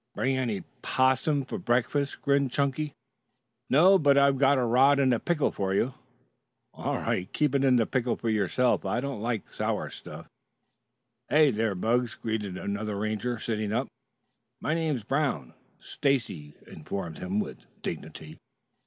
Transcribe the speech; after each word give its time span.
"Bring 0.15 0.35
any 0.35 0.63
'possum 0.81 1.43
for 1.45 1.59
breakfast?" 1.59 2.23
grinned 2.23 2.51
Chunky. 2.51 2.91
"No, 3.69 3.99
but 3.99 4.17
I've 4.17 4.41
a 4.41 4.65
rod 4.65 4.99
in 4.99 5.11
pickle 5.19 5.51
for 5.51 5.75
you." 5.75 5.93
"All 6.73 6.95
right. 6.95 7.31
Keep 7.33 7.53
it 7.53 7.63
in 7.63 7.77
pickle 7.85 8.15
for 8.15 8.31
yourself. 8.31 8.83
I 8.83 8.99
don't 8.99 9.21
like 9.21 9.53
sour 9.53 9.91
stuff." 9.91 10.25
"Hey, 11.29 11.51
there, 11.51 11.75
Bugs!" 11.75 12.15
greeted 12.15 12.57
another 12.57 12.95
Ranger 12.97 13.37
sitting 13.37 13.71
up. 13.71 13.89
"My 14.59 14.73
name's 14.73 15.03
Brown," 15.03 15.53
Stacy 15.79 16.55
informed 16.65 17.19
him 17.19 17.39
with 17.39 17.67
dignity. 17.83 18.39